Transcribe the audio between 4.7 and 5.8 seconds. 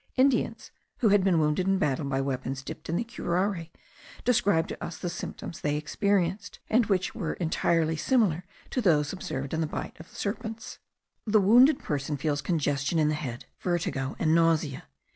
us the symptoms they